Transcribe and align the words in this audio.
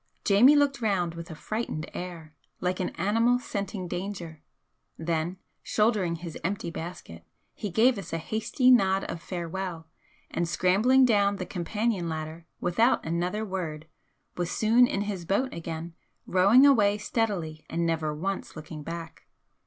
Jamie 0.25 0.55
looked 0.55 0.81
round 0.81 1.13
with 1.13 1.29
a 1.29 1.35
frightened 1.35 1.87
air, 1.93 2.33
like 2.59 2.79
an 2.79 2.89
animal 2.95 3.37
scenting 3.37 3.87
danger, 3.87 4.41
then, 4.97 5.37
shouldering 5.61 6.15
his 6.15 6.39
empty 6.43 6.71
basket, 6.71 7.23
he 7.53 7.69
gave 7.69 7.99
us 7.99 8.11
a 8.11 8.17
hasty 8.17 8.71
nod 8.71 9.03
of 9.03 9.21
farewell, 9.21 9.85
and, 10.31 10.47
scrambling 10.49 11.05
down 11.05 11.35
the 11.35 11.45
companion 11.45 12.09
ladder 12.09 12.47
without 12.59 13.05
another 13.05 13.45
word, 13.45 13.85
was 14.37 14.49
soon 14.49 14.87
in 14.87 15.01
his 15.01 15.23
boat 15.23 15.53
again, 15.53 15.93
rowing 16.25 16.65
away 16.65 16.97
steadily 16.97 17.63
and 17.69 17.85
never 17.85 18.11
once 18.11 18.55
looking 18.55 18.81
back. 18.81 19.27